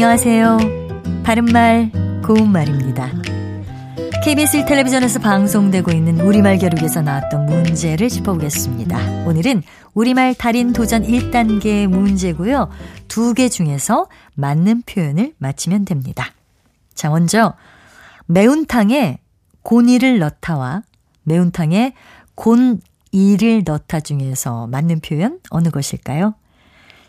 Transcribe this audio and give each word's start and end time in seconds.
안녕하세요. 0.00 0.58
바른말, 1.24 1.90
고운말입니다. 2.24 3.10
KBS 4.22 4.64
텔레비전에서 4.66 5.18
방송되고 5.18 5.90
있는 5.90 6.20
우리말 6.20 6.58
겨루기에서 6.58 7.02
나왔던 7.02 7.46
문제를 7.46 8.08
짚어보겠습니다. 8.08 9.24
오늘은 9.26 9.64
우리말 9.94 10.36
달인 10.36 10.72
도전 10.72 11.02
1단계 11.02 11.88
문제고요. 11.88 12.70
두 13.08 13.34
개 13.34 13.48
중에서 13.48 14.06
맞는 14.36 14.82
표현을 14.82 15.34
맞히면 15.38 15.84
됩니다. 15.84 16.32
자, 16.94 17.10
먼저 17.10 17.54
매운탕에 18.26 19.18
곤이를 19.64 20.20
넣다와 20.20 20.82
매운탕에 21.24 21.94
곤이를 22.36 23.64
넣다 23.66 23.98
중에서 23.98 24.68
맞는 24.68 25.00
표현 25.00 25.40
어느 25.50 25.70
것일까요? 25.70 26.36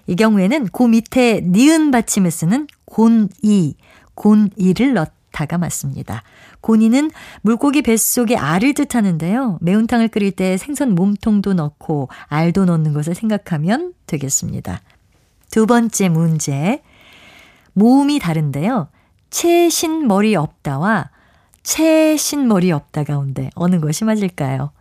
이 0.08 0.16
경우에는 0.16 0.70
그 0.73 0.81
밑에 0.81 1.42
니은 1.44 1.92
받침을 1.92 2.31
쓰는 2.31 2.66
곤이, 2.90 3.76
곤이를 4.16 4.94
넣다가 4.94 5.58
맞습니다. 5.58 6.24
곤이는 6.62 7.12
물고기 7.42 7.82
뱃속에 7.82 8.36
알을 8.36 8.74
뜻하는데요. 8.74 9.60
매운탕을 9.62 10.10
끓일 10.10 10.32
때 10.32 10.58
생선 10.58 10.96
몸통도 10.96 11.54
넣고 11.54 12.10
알도 12.26 12.66
넣는 12.66 12.94
것을 12.94 13.16
생각하면 13.16 13.94
되겠습니다. 14.08 14.82
두 15.52 15.66
번째 15.66 16.10
문제. 16.10 16.82
모음이 17.74 18.20
다른데요. 18.20 18.90
채신 19.30 20.08
머리 20.08 20.36
없다와 20.36 21.12
채신 21.64 22.48
머리 22.48 22.72
없다 22.72 23.04
가운데 23.04 23.50
어느 23.56 23.80
것이 23.80 24.04
맞을까요? 24.04 24.72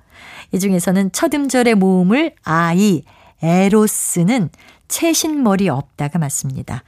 이 0.53 0.59
중에서는 0.59 1.13
첫 1.13 1.35
음절의 1.35 1.75
모음을 1.75 2.35
아이, 2.43 3.05
에로 3.43 3.87
쓰는 3.87 4.49
채신머리 4.89 5.69
없다가 5.69 6.19
맞습니다. 6.19 6.83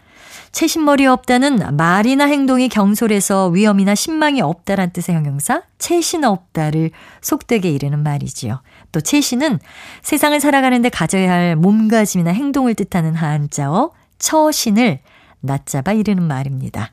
채신머리 0.52 1.06
없다는 1.06 1.76
말이나 1.76 2.24
행동이 2.24 2.68
경솔해서 2.68 3.48
위험이나 3.48 3.94
신망이 3.94 4.40
없다란 4.40 4.90
뜻의 4.90 5.14
형용사 5.14 5.62
채신 5.78 6.24
없다를 6.24 6.90
속되게 7.20 7.70
이르는 7.70 8.02
말이지요. 8.02 8.60
또 8.92 9.00
채신은 9.00 9.60
세상을 10.02 10.38
살아가는데 10.40 10.88
가져야 10.88 11.30
할 11.30 11.56
몸가짐이나 11.56 12.32
행동을 12.32 12.74
뜻하는 12.74 13.14
한자어 13.14 13.92
처신을 14.18 15.00
낮잡아 15.40 15.92
이르는 15.92 16.22
말입니다. 16.22 16.92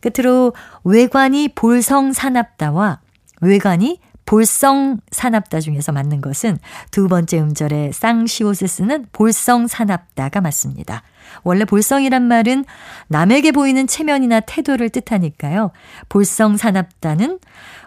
끝으로 0.00 0.54
외관이 0.84 1.48
볼성사납다와 1.54 3.00
외관이 3.40 4.00
볼성사납다 4.28 5.60
중에서 5.60 5.90
맞는 5.90 6.20
것은 6.20 6.58
두 6.90 7.08
번째 7.08 7.40
음절에 7.40 7.92
쌍시옷을 7.92 8.68
쓰는 8.68 9.06
볼성사납다가 9.12 10.42
맞습니다. 10.42 11.02
원래 11.44 11.64
볼성이란 11.64 12.24
말은 12.24 12.66
남에게 13.06 13.52
보이는 13.52 13.86
체면이나 13.86 14.40
태도를 14.40 14.90
뜻하니까요. 14.90 15.70
볼성사납다는 16.10 17.38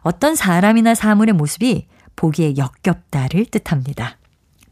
어떤 0.01 0.35
사람이나 0.35 0.95
사물의 0.95 1.35
모습이 1.35 1.85
보기에 2.15 2.57
역겹다를 2.57 3.45
뜻합니다. 3.45 4.17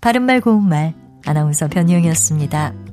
바른말 0.01 0.41
고운말 0.41 0.95
아나운서 1.27 1.67
변희영이었습니다. 1.67 2.88